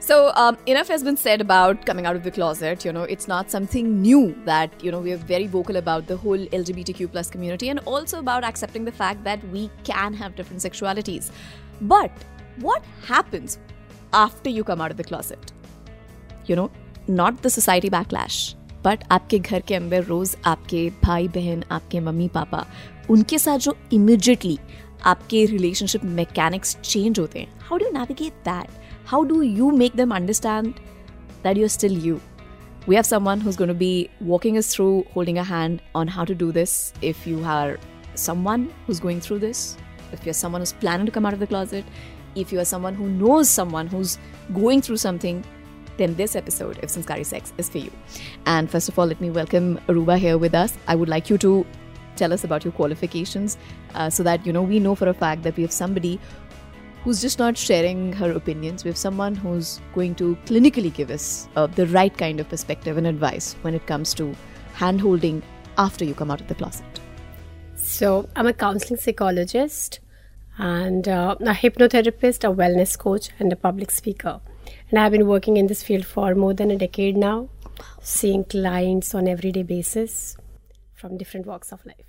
[0.00, 2.84] So, um, enough has been said about coming out of the closet.
[2.84, 6.36] You know, it's not something new that, you know, we're very vocal about the whole
[6.36, 11.30] LGBTQ plus community and also about accepting the fact that we can have different sexualities.
[11.80, 12.10] But
[12.60, 13.58] what happens
[14.12, 15.52] after you come out of the closet?
[16.44, 16.70] You know,
[17.08, 18.54] not the society backlash.
[18.84, 22.64] But आपके घर के अंदर रोज आपके भाई बहन आपके mummy papa
[23.10, 24.58] उनके साथ जो इमिजिएटली
[25.06, 28.68] आपके रिलेशनशिप मैकेनिक्स चेंज होते हैं how do navigate that
[29.09, 30.79] How do you make them understand
[31.41, 32.21] that you're still you?
[32.85, 36.25] We have someone who's going to be walking us through, holding a hand on how
[36.25, 36.93] to do this.
[37.01, 37.79] If you are
[38.13, 39.77] someone who's going through this,
[40.11, 41.85] if you're someone who's planning to come out of the closet,
[42.35, 44.19] if you are someone who knows someone who's
[44.53, 45.43] going through something,
[45.97, 47.91] then this episode of Sanskari Sex is for you.
[48.45, 50.77] And first of all, let me welcome Arouba here with us.
[50.87, 51.65] I would like you to
[52.15, 53.57] tell us about your qualifications
[53.95, 56.19] uh, so that you know we know for a fact that we have somebody
[57.03, 58.83] who's just not sharing her opinions.
[58.83, 62.97] We have someone who's going to clinically give us uh, the right kind of perspective
[62.97, 64.35] and advice when it comes to
[64.73, 65.41] hand holding
[65.77, 66.85] after you come out of the closet.
[67.75, 69.99] So, I'm a counseling psychologist
[70.57, 74.41] and uh, a hypnotherapist, a wellness coach, and a public speaker.
[74.89, 77.49] And I've been working in this field for more than a decade now,
[78.01, 80.35] seeing clients on everyday basis
[80.93, 82.08] from different walks of life.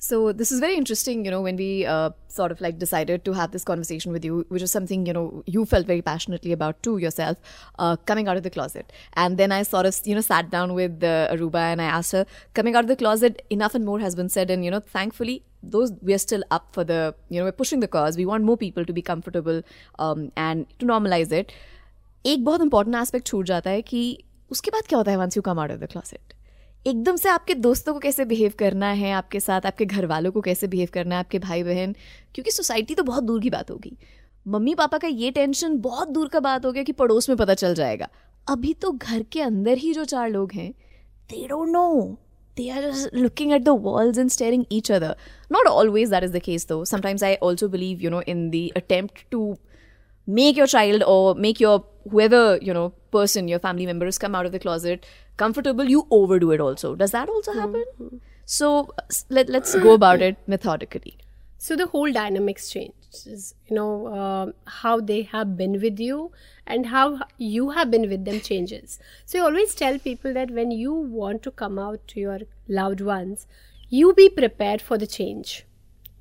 [0.00, 3.32] So this is very interesting, you know, when we uh, sort of like decided to
[3.32, 6.80] have this conversation with you, which is something you know you felt very passionately about
[6.84, 7.36] too yourself,
[7.80, 8.92] uh, coming out of the closet.
[9.14, 12.12] And then I sort of you know sat down with uh, Arouba and I asked
[12.12, 14.80] her, coming out of the closet, enough and more has been said, and you know,
[14.80, 18.16] thankfully those we're still up for the you know we're pushing the cause.
[18.16, 19.62] We want more people to be comfortable
[19.98, 21.52] um, and to normalize it.
[22.26, 24.00] एक बहुत important aspect छूट जाता है कि
[24.50, 26.34] उसके बाद क्या होता है once you come out of the closet
[26.86, 30.40] एकदम से आपके दोस्तों को कैसे बिहेव करना है, आपके साथ, आपके घर वालों को
[30.40, 31.92] कैसे बिहेव करना है, आपके भाई बहन
[32.34, 33.96] क्योंकि सोसाइटी तो बहुत दूर की बात होगी।
[34.46, 37.54] मम्मी, पापा का ये टेंशन बहुत दूर का बात हो गया कि पड़ोस में पता
[37.54, 38.08] चल जाएगा।
[38.46, 40.70] अभी तो घर के अंदर ही जो चार लोग हैं
[41.30, 42.16] they don't know
[42.56, 45.16] they are looking at the world in staring each other
[45.52, 48.68] not always that is the case though sometimes I also believe you know in the
[48.76, 49.56] attempt to
[50.28, 51.78] make your child or make your
[52.10, 55.06] whoever you know person your family members come out of the closet
[55.38, 56.94] comfortable, you overdo it also.
[56.94, 57.58] Does that also hmm.
[57.58, 57.84] happen?
[58.00, 58.16] Mm-hmm.
[58.44, 58.94] So
[59.28, 61.18] let, let's go about it methodically.
[61.58, 63.54] So the whole dynamics changes.
[63.68, 66.32] You know, uh, how they have been with you
[66.66, 68.98] and how you have been with them changes.
[69.24, 73.00] So I always tell people that when you want to come out to your loved
[73.00, 73.46] ones,
[73.88, 75.64] you be prepared for the change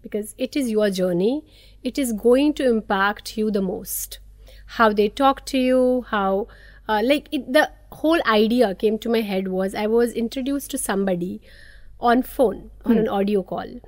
[0.01, 1.43] because it is your journey.
[1.83, 4.19] It is going to impact you the most.
[4.75, 6.47] How they talk to you, how
[6.87, 10.77] uh, like it, the whole idea came to my head was I was introduced to
[10.77, 11.41] somebody
[11.99, 12.99] on phone on hmm.
[12.99, 13.79] an audio call.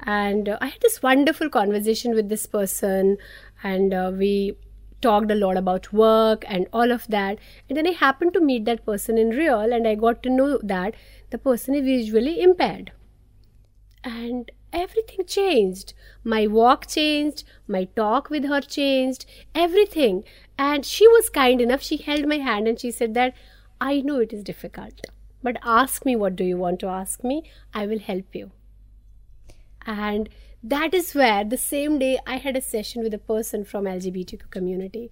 [0.00, 3.18] And uh, I had this wonderful conversation with this person
[3.62, 4.56] and uh, we
[5.02, 7.38] talked a lot about work and all of that.
[7.68, 10.58] And then I happened to meet that person in real and I got to know
[10.62, 10.94] that
[11.30, 12.92] the person is visually impaired.
[14.02, 15.94] And everything changed.
[16.24, 20.24] My walk changed, my talk with her changed, everything.
[20.58, 21.82] And she was kind enough.
[21.82, 23.34] She held my hand and she said that
[23.80, 25.00] I know it is difficult,
[25.42, 27.50] but ask me what do you want to ask me?
[27.72, 28.50] I will help you.
[29.86, 30.28] And
[30.62, 34.50] that is where the same day I had a session with a person from LGBTQ
[34.50, 35.10] community.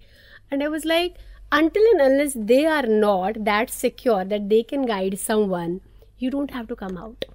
[0.51, 1.15] And I was like,
[1.51, 5.81] until and unless they are not that secure that they can guide someone,
[6.19, 7.25] you don't have to come out.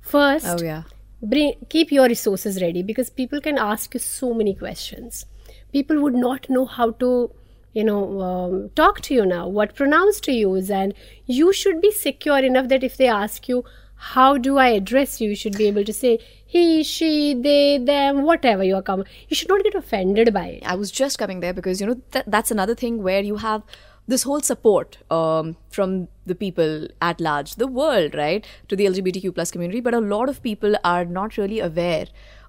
[0.00, 0.84] First, oh, yeah
[1.24, 5.24] bring keep your resources ready because people can ask you so many questions.
[5.72, 7.30] People would not know how to
[7.72, 10.94] you know um, talk to you now what pronouns to use and
[11.26, 13.64] you should be secure enough that if they ask you
[14.12, 15.30] how do i address you?
[15.30, 16.18] you should be able to say
[16.54, 19.06] he she they them whatever you are coming.
[19.28, 20.62] You should not get offended by it.
[20.64, 23.62] I was just coming there because you know th- that's another thing where you have
[24.06, 29.34] this whole support um, from the people at large, the world, right, to the LGBTQ
[29.34, 29.80] plus community.
[29.80, 32.06] But a lot of people are not really aware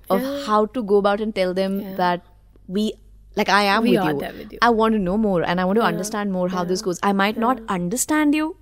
[0.10, 0.44] of yeah.
[0.46, 1.96] how to go about and tell them yeah.
[1.96, 2.26] that
[2.68, 2.94] we
[3.36, 4.16] like I am with, you.
[4.16, 4.60] with, you.
[4.62, 5.88] I want to know more and I want to yeah.
[5.88, 7.00] understand more how this goes.
[7.04, 8.58] I might not understand you,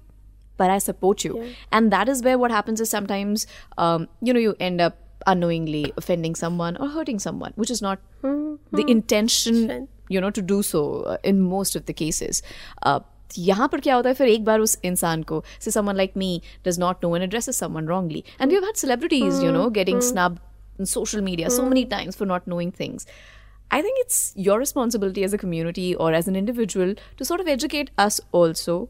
[0.58, 1.54] but I support you.
[1.72, 3.46] And that is where what happens is sometimes,
[3.78, 4.98] um, you know, you end up
[5.28, 8.76] unknowingly offending someone or hurting someone, which is not mm-hmm.
[8.76, 10.83] the intention you know to do so
[11.25, 12.43] in most of the cases
[13.39, 16.41] यहाँ पर क्या होता है फिर एक बार उस इंसान को से someone like me
[16.67, 20.01] does not no and addresses someone wrongly and we have had celebrities you know getting
[20.03, 20.39] snub
[20.79, 23.07] in social media so many times for not knowing things.
[23.71, 27.49] I think it's your responsibility as a community or as an individual to sort of
[27.49, 28.89] educate us also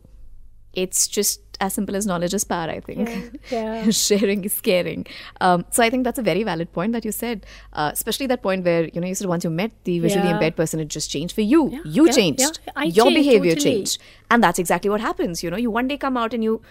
[0.75, 3.10] it's just as simple as knowledge is power, I think.
[3.52, 3.90] Yeah.
[3.90, 5.06] Sharing is caring.
[5.42, 8.42] Um, so I think that's a very valid point that you said, uh, especially that
[8.42, 10.34] point where, you know, you said once you met the visually Yeah.
[10.36, 11.70] impaired person, it just changed for you.
[11.72, 12.60] Yeah, You yeah, changed.
[12.68, 12.74] yeah.
[12.76, 13.76] I Your changed, behavior totally.
[13.76, 14.02] changed.
[14.32, 15.44] And that's exactly what happens.
[15.44, 16.62] You know, you one day come out and you,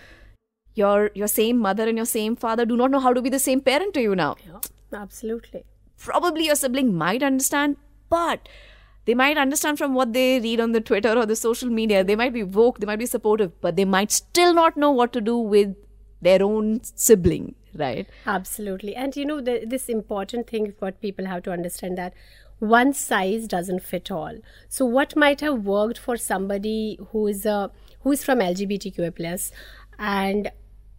[0.75, 3.39] your your same mother and your same father do not know how to be the
[3.39, 4.61] same parent to you now Yeah,
[5.01, 5.65] absolutely.
[5.99, 7.77] probably your sibling might understand,
[8.09, 8.49] but
[9.05, 12.05] they might understand from what they read on the Twitter or the social media.
[12.05, 15.13] They might be woke, they might be supportive, but they might still not know what
[15.15, 15.75] to do with
[16.21, 18.07] their own sibling, right?
[18.27, 18.95] Absolutely.
[18.95, 22.15] And you know, the, this important thing what people have to understand that
[22.61, 24.39] one size doesn't fit all.
[24.69, 27.73] So what might have worked for somebody who is a
[28.03, 29.51] who is from LGBTQI plus
[29.99, 30.51] and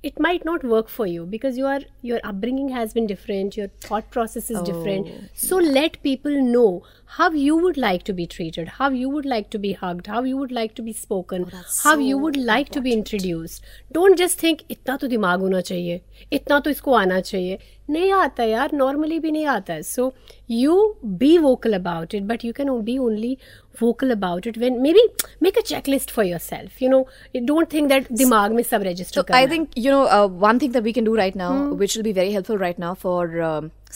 [0.04, 4.10] it might not work for you because your your upbringing has been different your thought
[4.12, 6.84] process is different oh, so let people know
[7.17, 10.23] how you would like to be treated how you would like to be hugged how
[10.23, 11.47] you would like to be spoken
[11.85, 13.65] how you would like to be introduced
[13.99, 16.01] don't just think इतना तो दिमाग होना चाहिए
[16.33, 17.59] इतना तो इसको आना चाहिए
[17.91, 20.13] नहीं आता यार नॉर्मली भी नहीं आता है so
[20.51, 20.77] you
[21.23, 23.37] be vocal about it but you can be only
[23.81, 25.03] vocal about it when maybe
[25.41, 27.01] make a checklist for yourself you know
[27.37, 29.49] you don't think that दिमाग में सब register So करना I है.
[29.53, 31.51] think you know uh, one thing that we can do right now,
[31.83, 32.33] which will be very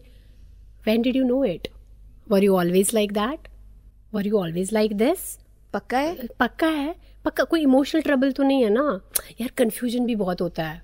[0.88, 1.68] When did you know it?
[2.30, 3.48] Were you always like that?
[4.14, 5.38] Were you always like this?
[5.74, 6.94] पक्का है पक्का है
[7.26, 8.86] पक्का कोई emotional trouble तो नहीं है ना
[9.42, 10.82] यार कंफ्यूजन भी बहुत होता है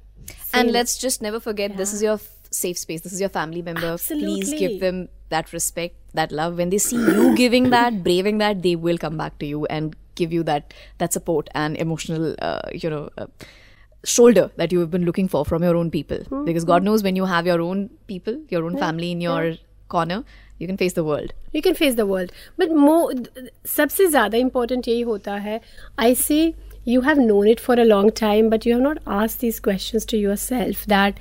[0.54, 3.02] And let's just never forget this is your f- safe space.
[3.02, 3.98] This is your family member.
[3.98, 4.58] Please Absolutely.
[4.60, 6.58] give them that respect, that love.
[6.58, 9.96] When they see you giving that, braving that, they will come back to you and
[10.16, 13.28] give you that that support and emotional, uh, you know, uh,
[14.06, 16.20] shoulder that you have been looking for from your own people.
[16.46, 19.56] Because God knows when you have your own people, your own family in your
[19.90, 20.24] corner,
[20.58, 21.34] you can face the world.
[21.56, 22.96] You can face the world but मो
[23.74, 25.60] सबसे ज़्यादा important यही होता है
[26.00, 26.40] आई सी
[26.85, 30.05] you have known it for a long time, but you have not asked these questions
[30.07, 31.19] to yourself that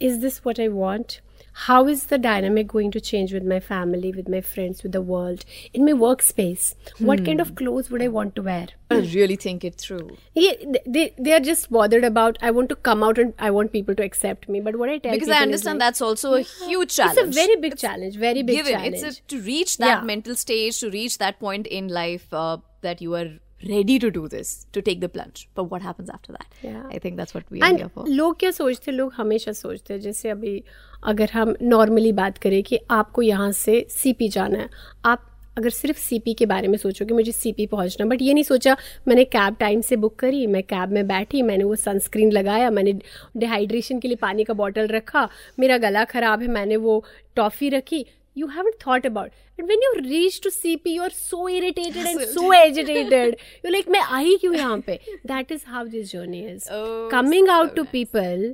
[0.00, 1.20] is this what I want?
[1.54, 5.02] How is the dynamic going to change with my family, with my friends, with the
[5.02, 5.44] world,
[5.74, 6.74] in my workspace?
[6.96, 7.04] Hmm.
[7.04, 7.54] What kind of hmm.
[7.56, 8.68] clothes would I want to wear?
[8.90, 10.16] I really think it through.
[10.34, 10.52] Yeah,
[10.86, 12.38] they they are just bothered about.
[12.40, 14.60] I want to come out and I want people to accept me.
[14.60, 17.18] But what I tell because I understand like, that's also a huge challenge.
[17.18, 18.16] It's a very big it's challenge.
[18.16, 18.72] Very big given.
[18.72, 19.02] challenge.
[19.02, 20.02] It's a, to reach that yeah.
[20.02, 23.30] mental stage, to reach that point in life uh, that you are
[23.62, 25.48] ready to do this, to take the plunge.
[25.54, 26.46] But what happens after that?
[26.62, 26.82] Yeah.
[26.90, 28.06] I think that's what we are and here for.
[28.08, 30.62] लोग क्या सोचते हैं लोग हमेशा सोचते हैं जैसे अभी
[31.04, 34.68] अगर हम नॉर्मली बात करें कि आपको यहाँ से सीपी जाना है
[35.04, 35.28] आप
[35.58, 38.76] अगर सिर्फ़ सीपी के बारे में सोचो कि मुझे सीपी पहुँचना बट ये नहीं सोचा
[39.08, 42.92] मैंने कैब टाइम से बुक करी मैं कैब में बैठी मैंने वो सनस्क्रीन लगाया मैंने
[43.36, 47.02] डिहाइड्रेशन के लिए पानी का बॉटल रखा मेरा गला खराब है मैंने वो
[47.36, 48.04] टॉफ़ी रखी
[48.39, 52.53] you haven't thought about and when you reach to cp you're so irritated and so
[52.57, 54.99] agitated you're like मैं आई क्यों यहाँ पे
[55.31, 58.45] that is how this journey is Oh, coming so out to people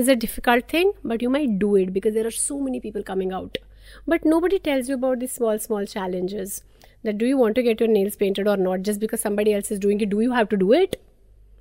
[0.00, 3.02] is a difficult thing but you might do it because there are so many people
[3.10, 3.58] coming out
[4.06, 6.62] but nobody tells you about these small small challenges
[7.08, 9.70] that do you want to get your nails painted or not just because somebody else
[9.76, 10.96] is doing it do you have to do it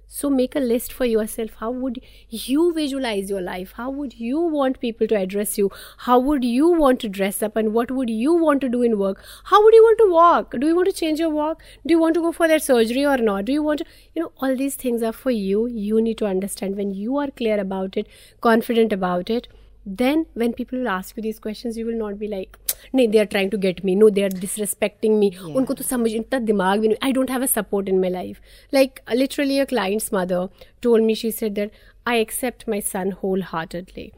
[0.08, 1.50] So make a list for yourself.
[1.58, 3.72] How would you visualize your life?
[3.76, 5.70] How would you want people to address you?
[5.98, 7.56] How would you want to dress up?
[7.56, 9.22] And what would you want to do in work?
[9.44, 10.54] How would you want to walk?
[10.58, 11.62] Do you want to change your walk?
[11.86, 13.44] Do you want to go for that surgery or not?
[13.44, 15.66] Do you want to you know all these things are for you.
[15.66, 18.06] You need to understand when you are clear about it
[18.40, 19.48] confident about it
[19.88, 22.56] then when people will ask you these questions you will not be like
[22.94, 26.12] नहीं they are trying to get me no they are disrespecting me उनको तो समझ
[26.14, 28.40] इतना दिमाग भी नहीं। I don't have a support in my life
[28.74, 30.48] like literally a clients mother
[30.82, 31.70] told me she said that
[32.08, 33.12] I accept my son
[33.46, 34.10] wholeheartedly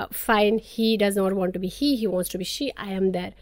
[0.00, 3.10] fine he does not want to be he he wants to be she I am
[3.10, 3.32] there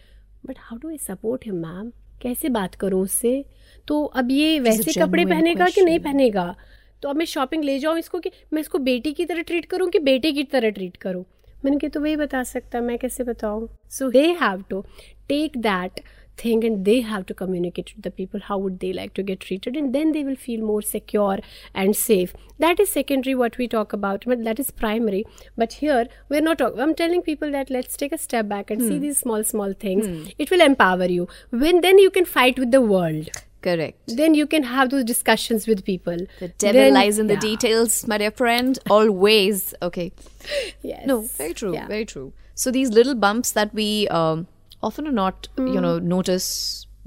[0.46, 3.44] but how do I support him ma'am कैसे बात करूँ उससे?
[3.88, 6.54] तो अब ये वैसे कपड़े पहनेगा कि नहीं पहनेगा?
[7.02, 9.88] तो अब मैं शॉपिंग ले जाऊँ इसको कि मैं इसको बेटी की तरह ट्रीट करूँ
[9.90, 11.24] कि बेटे की तरह ट्रीट करूँ?
[11.65, 14.81] मैंने कहा तो वही बता सकता मैं कैसे बताऊँ so they have to
[15.29, 16.01] take that
[16.41, 19.41] thing and they have to communicate to the people how would they like to get
[19.45, 21.39] treated and then they will feel more secure
[21.83, 22.33] and safe
[22.65, 25.25] that is secondary what we talk about but that is primary
[25.63, 28.87] but here we're not talking i'm telling people that let's take a step back and
[28.87, 31.27] see these small small things it will empower you
[31.65, 33.29] when then you can fight with the world
[33.64, 34.14] Correct.
[34.20, 37.40] then you can have those discussions with people The devil Then- lies in the Yeah.
[37.50, 38.78] details, my dear friend.
[38.96, 39.62] Always.
[39.90, 40.06] Okay.
[40.92, 41.74] yes No, very true.
[41.74, 41.86] Yeah.
[41.92, 42.32] Very true.
[42.64, 44.46] So these little bumps that we um,
[44.82, 46.10] often are not, you know, Mm.
[46.16, 46.48] notice,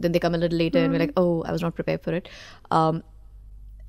[0.06, 2.14] then they come a little later, and we're like, oh, I was not prepared for
[2.22, 2.28] it.
[2.80, 3.04] Um,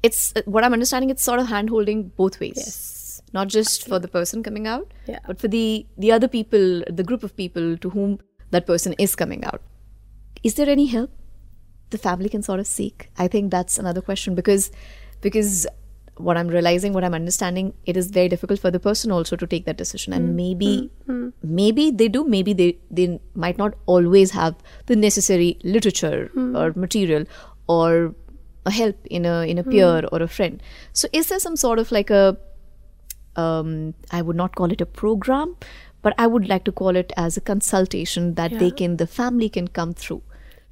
[0.02, 1.10] it's what I'm understanding.
[1.10, 2.54] It's sort of hand holding both ways.
[2.64, 3.22] Yes.
[3.38, 5.18] Not just for the person coming out, Yeah.
[5.26, 5.64] but for the
[6.04, 8.18] the other people, the group of people to whom
[8.56, 9.60] that person is coming out.
[10.50, 11.10] Is there any help
[11.90, 13.10] the family can sort of seek?
[13.18, 14.70] I think that's another question because
[15.20, 15.66] because
[16.16, 19.46] what I'm realizing, what I'm understanding, it is very difficult for the person also to
[19.46, 20.12] take that decision.
[20.12, 21.32] And mm, maybe mm, mm.
[21.42, 27.24] maybe they do, maybe they they might not always have the necessary literature or material
[27.68, 28.14] or
[28.66, 30.62] a help in a in a peer or a friend.
[30.92, 32.36] So is there some sort of like a
[33.36, 35.56] um, I would not call it a program,
[36.02, 39.48] but I would like to call it as a consultation that they can, the family
[39.48, 40.22] can come through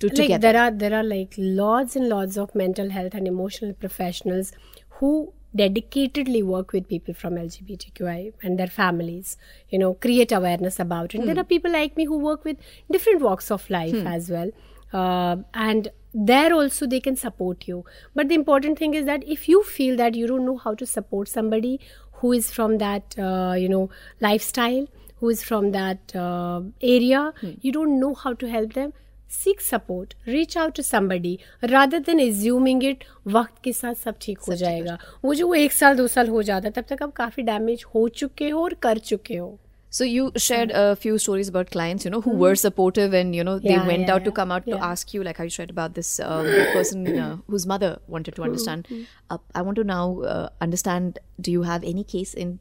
[0.01, 0.41] to like together.
[0.53, 4.53] there are there are like lots and lots of mental health and emotional professionals
[5.01, 9.37] who dedicatedly work with people from lgbtqi and their families
[9.71, 11.21] you know create awareness about it.
[11.21, 12.59] And there are people like me who work with
[12.91, 14.51] different walks of life as well.
[14.93, 17.85] Uh, and there also they can support you.
[18.15, 20.87] But the important thing is that if you feel that you don't know how to
[20.87, 21.81] support somebody
[22.21, 23.89] who is from that uh, you know
[24.21, 24.87] lifestyle
[25.21, 28.93] who is from that uh, area you don't know how to help them
[29.34, 31.30] seek support reach out to somebody
[31.74, 33.04] rather than assuming it
[33.36, 36.42] वक्त के साथ सब ठीक हो जाएगा वो जो वो एक साल दो साल हो
[36.50, 39.58] जाता है तब तक आप काफी डैमेज हो चुके हो और कर चुके हो
[39.98, 43.44] So you shared a few stories about clients, you know, who were supportive and you
[43.48, 44.36] know they Yeah, went yeah, out to yeah.
[44.38, 44.86] come out to Yeah.
[44.90, 48.46] ask you, like how you shared about this um, person uh, whose mother wanted to
[48.46, 48.88] understand.
[48.94, 50.06] Uh, I want to now
[50.36, 52.54] uh, understand: Do you have any case in,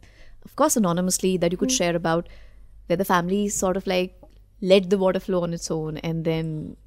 [0.48, 2.32] of course, anonymously that you could share about
[2.88, 4.18] where the family sort of like
[4.61, 6.77] let the water flow on its own and then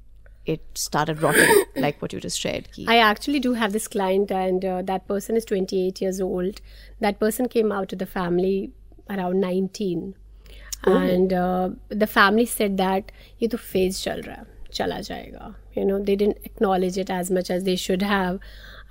[0.45, 4.65] it started rotting like what you just shared i actually do have this client and
[4.65, 6.61] uh, that person is 28 years old.
[6.99, 8.71] That person came out to the family
[9.09, 10.15] around 19
[10.85, 10.97] oh.
[10.97, 15.55] and uh, the family said that ye to phase chal raha chala jayega.
[15.73, 18.39] You know they didn't acknowledge it as much as they should have.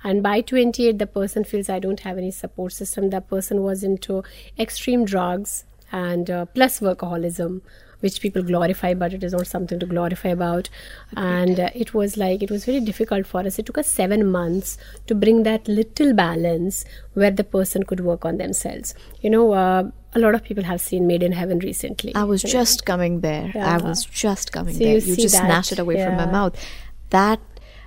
[0.03, 3.09] And by 28 the person feels i don't have any support system.
[3.09, 4.23] That person was into
[4.57, 7.61] extreme drugs and uh, plus workaholism
[8.01, 10.69] which people glorify but it is not something to glorify about.
[11.15, 13.59] And uh, it was like it was very difficult for us.
[13.59, 14.77] It took us 7 months
[15.07, 18.95] to bring that little balance where the person could work on themselves.
[19.21, 22.15] You know uh, a lot of people have seen made in heaven recently.
[22.15, 23.51] I was just coming there.
[23.55, 24.97] I was just coming So there.
[24.97, 26.55] you You, just that, snatched it away from my mouth.
[27.11, 27.39] That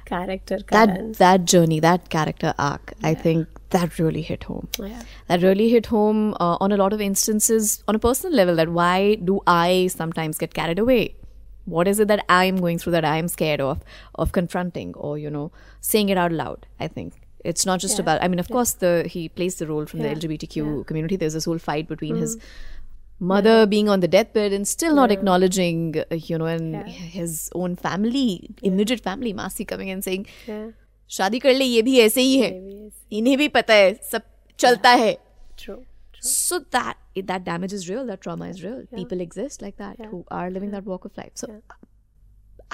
[0.05, 1.13] character that Karan.
[1.13, 4.69] that journey, that character arc, I think that really hit home.
[4.79, 5.03] Yeah.
[5.29, 8.57] That really hit home uh, on a lot of instances on a personal level.
[8.57, 11.17] That why do I sometimes get carried away?
[11.65, 13.83] What is it that I'm going through that I'm scared of
[14.17, 16.67] of confronting or you know saying it out loud?
[16.81, 18.23] I think it's not just about.
[18.23, 20.15] I mean, of course, the he plays the role from the Yeah.
[20.15, 21.17] LGBTQ community.
[21.17, 22.37] There's this whole fight between his
[23.21, 27.77] mother being on the deathbed and still not acknowledging, uh, you know, and his own
[27.77, 30.71] family, immediate family, Masi coming and saying, Yeah.
[31.17, 32.51] शादी कर ले ये भी ऐसे ही है
[33.19, 34.23] इन्हें भी पता है सब
[34.59, 35.17] चलता है
[36.27, 38.99] so that that damage is real that trauma is real yeah.
[38.99, 40.11] people exist like that yeah.
[40.11, 40.77] who are living yeah.
[40.77, 41.49] that walk of life so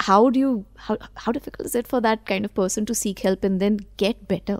[0.07, 0.51] how do you
[0.87, 3.79] how, how difficult is it for that kind of person to seek help and then
[4.03, 4.59] get better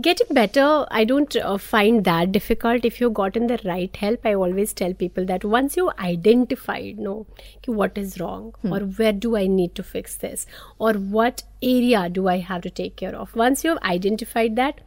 [0.00, 4.26] Getting better, I don't uh, find that difficult if you've gotten the right help.
[4.26, 7.26] I always tell people that once you identified, no,
[7.62, 10.46] कि what is wrong or where do I need to fix this
[10.78, 13.34] or what area do I have to take care of.
[13.34, 14.80] Once you have identified that,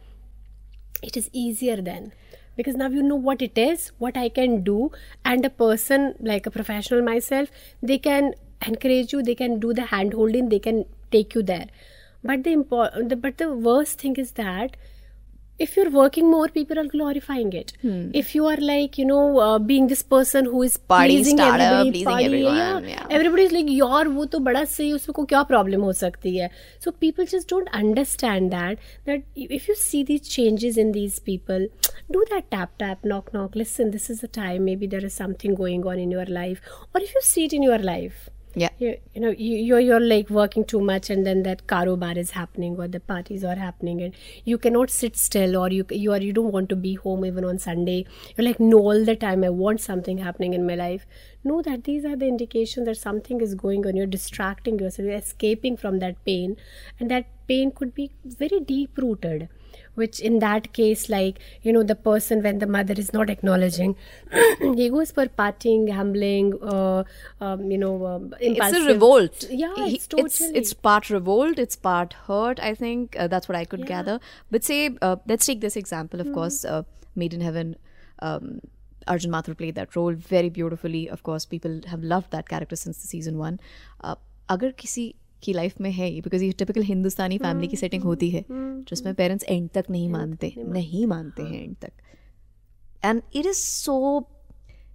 [1.02, 2.12] it is easier then
[2.56, 4.90] because now you know what it is what i can do
[5.24, 7.48] and a person like a professional myself
[7.82, 8.34] they can
[8.66, 11.66] encourage you they can do the hand holding they can take you there
[12.22, 14.76] but the important the, but the worst thing is that
[15.59, 17.71] if you're working more people are glorifying it
[18.21, 21.63] if you are like you know uh, being this person who is Party pleasing starter,
[21.63, 23.07] everybody pleasing party, everyone, yeah, yeah.
[23.09, 26.49] everybody is like यार वो तो बड़ा सही उसको क्या problem हो सकती है
[26.85, 31.67] so people just don't understand that that if you see these changes in these people
[32.11, 35.55] do that tap tap knock knock listen this is the time maybe there is something
[35.63, 36.59] going on in your life
[36.93, 38.70] or if you see it in your life yeah.
[38.78, 42.32] You, you know you, you're you're like working too much and then that karobar is
[42.32, 44.14] happening or the parties are happening and
[44.44, 47.44] you cannot sit still or you you are you don't want to be home even
[47.44, 48.06] on sunday.
[48.36, 51.06] You're like no all the time i want something happening in my life.
[51.44, 53.96] Know that these are the indications that something is going on.
[53.96, 55.06] You're distracting yourself.
[55.06, 56.56] You're escaping from that pain.
[56.98, 59.48] And that pain could be very deep rooted
[59.95, 63.95] which in that case like you know the person when the mother is not acknowledging
[64.79, 67.03] he goes for partying gambling uh,
[67.41, 71.59] um, you know um, it's a revolt yeah He- it's totally it's, it's part revolt
[71.65, 74.19] it's part hurt i think uh, that's what i could gather
[74.51, 76.33] but say uh, let's take this example of Hmm.
[76.39, 76.83] course uh,
[77.15, 77.75] made in heaven
[78.19, 78.59] um,
[79.07, 82.97] arjun mathur played that role very beautifully of course people have loved that character since
[83.01, 83.59] the season one
[84.03, 84.15] uh,
[84.53, 85.03] अगर किसी
[85.42, 88.44] की life में है because ये typical Hindustani family की setting होती है
[88.90, 91.92] जिसमें पेरेंट्स एंड तक नहीं मानते नहीं मानते हैं एंड तक
[93.04, 93.96] and it is so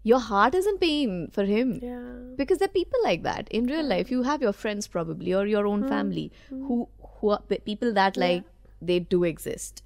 [0.08, 2.02] your heart is in pain for him yeah
[2.40, 5.46] because there are people like that in real life you have your friends probably or
[5.52, 6.80] your own family who
[7.20, 8.52] who are pe- people that like
[8.90, 9.82] they do exist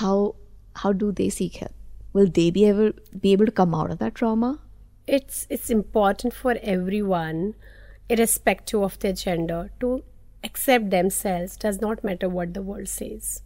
[0.00, 0.16] how
[0.82, 2.88] how do they seek help will they be ever
[3.26, 4.50] be able to come out of that trauma
[5.18, 7.40] it's it's important for everyone
[8.08, 10.02] irrespective of their gender to
[10.44, 13.42] accept themselves does not matter what the world says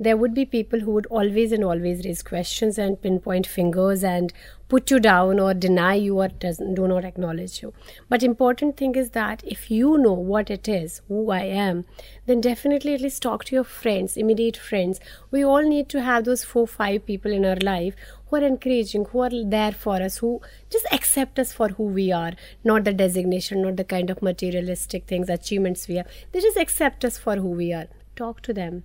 [0.00, 4.32] there would be people who would always and always raise questions and pinpoint fingers and
[4.66, 7.74] put you down or deny you or doesn't, do not acknowledge you.
[8.08, 11.84] But important thing is that if you know what it is, who I am,
[12.24, 15.00] then definitely at least talk to your friends, immediate friends.
[15.30, 17.94] We all need to have those four, five people in our life
[18.28, 20.40] who are encouraging, who are there for us, who
[20.70, 22.32] just accept us for who we are,
[22.64, 26.08] not the designation, not the kind of materialistic things, achievements we have.
[26.32, 27.88] They just accept us for who we are.
[28.16, 28.84] Talk to them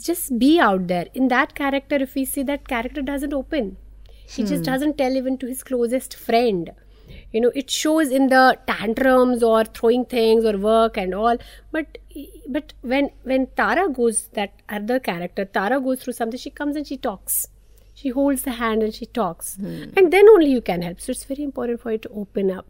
[0.00, 1.06] just be out there.
[1.14, 3.76] In that character if we see that character doesn't open
[4.26, 4.72] he just hmm.
[4.72, 6.70] doesn't tell even to his closest friend.
[7.32, 11.36] You know it shows in the tantrums or throwing things or work and all.
[11.70, 11.98] But
[12.48, 16.86] but when when tara goes that other character tara goes through something she comes and
[16.86, 17.48] she talks.
[17.96, 19.56] She holds the hand and she talks.
[19.56, 19.84] Hmm.
[19.96, 21.00] And then only you can help.
[21.00, 22.66] So it's very important for you to open up.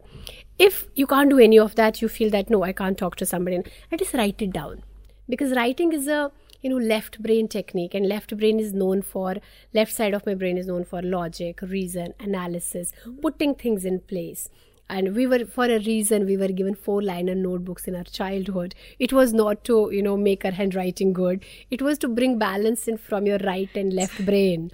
[0.59, 3.25] If you can't do any of that you feel that no i can't talk to
[3.25, 3.61] somebody.
[3.91, 4.83] I just write it down.
[5.27, 6.31] Because writing is a
[6.65, 7.93] you know left brain technique.
[7.93, 9.35] And left brain is known for
[9.73, 12.91] left side of my brain is known for logic reason analysis
[13.21, 14.49] putting things in place.
[14.87, 18.75] And we were for a reason we were given four liner notebooks in our childhood.
[18.99, 21.45] It was not to you know make our handwriting good.
[21.69, 24.71] It was to bring balance in from your right and left brain.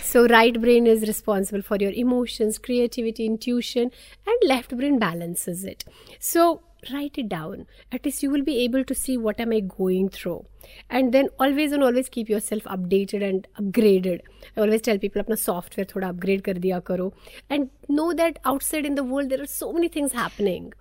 [0.00, 3.90] So right brain is responsible for your emotions creativity intuition
[4.26, 5.84] and left brain balances it.
[6.20, 7.66] So write it down.
[7.90, 10.44] At least you will be able to see what am i going through.
[10.88, 14.20] And then always and always keep yourself updated and upgraded.
[14.56, 17.12] I always tell people apna software thoda upgrade kar diya karo
[17.50, 20.72] and know that outside in the world there are so many things happening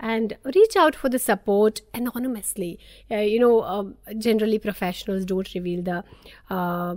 [0.00, 2.78] and reach out for the support anonymously
[3.10, 6.02] uh, you know um, generally professionals don't reveal the
[6.48, 6.94] uh,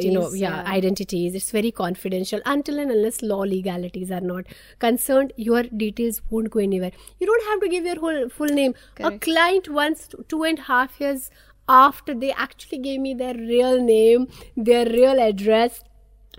[0.00, 0.70] you know Identities, yeah, yeah.
[0.72, 4.44] identities it's very confidential until and unless law legalities are not
[4.78, 8.74] concerned your details won't go anywhere you don't have to give your whole full name
[9.00, 11.30] a client once two and a half years
[11.68, 15.82] after they actually gave me their real name their real address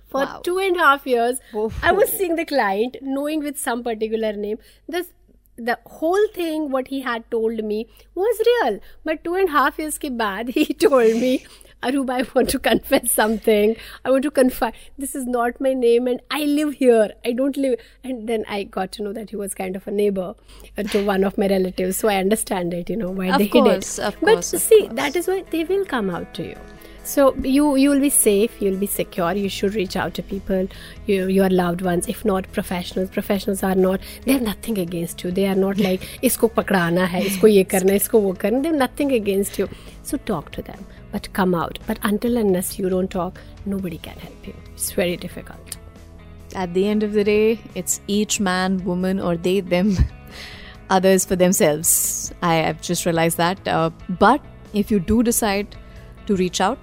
[0.07, 0.41] for Wow.
[0.43, 1.69] two and a half years Oh.
[1.83, 5.09] i was seeing the client knowing with some particular name this
[5.57, 9.79] the whole thing what he had told me was real but two and a half
[9.79, 11.31] years ke baad he told me
[11.83, 13.75] Arouba, I want to confess something.
[14.03, 14.73] I want to confide.
[14.97, 17.11] This is not my name, and I live here.
[17.23, 17.79] I don't live.
[18.03, 20.33] And then I got to know that he was kind of a neighbor
[20.93, 21.97] to one of my relatives.
[21.97, 24.05] So I understand it, you know, why Of they hid course, it.
[24.05, 24.93] of but course, of see, course.
[24.95, 26.55] that is why they will come out to you
[27.07, 30.67] so you you will be safe you'll be secure you should reach out to people
[31.05, 33.09] you, your loved ones if not professionals.
[33.09, 35.31] Professionals are not they have nothing against you.
[35.31, 38.77] They are not like isko pakrana hai isko ye karna isko wo karna they have
[38.77, 39.69] nothing against you.
[40.03, 41.79] So talk to them but come out.
[41.87, 44.53] But until unless you don't talk nobody can help you.
[44.73, 45.77] It's very difficult.
[46.55, 49.95] At the end of the day it's each man woman or they them
[50.89, 52.33] others for themselves.
[52.41, 54.41] I have just realized that uh, but
[54.73, 55.75] if you do decide
[56.25, 56.77] to reach out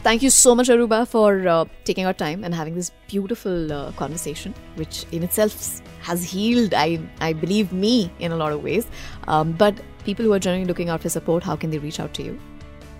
[0.00, 3.92] thank you so much Arouba for uh, taking our time and having this beautiful uh,
[3.92, 8.86] conversation which in itself has healed i i believe me in a lot of ways.
[9.26, 12.14] Um, but people who are generally looking out for support how can they reach out
[12.14, 12.38] to you?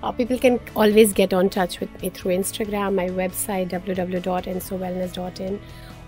[0.02, 5.61] Uh, people can always get on touch with me through Instagram, my website www.ensowellness.in,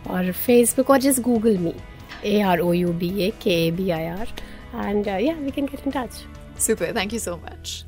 [0.07, 1.75] or Facebook, or just Google me,
[2.23, 4.27] A R O U B A K A B I R,
[4.75, 6.25] and uh, yeah, we can get in touch.
[6.57, 6.93] super.
[6.93, 7.85] Thank you so much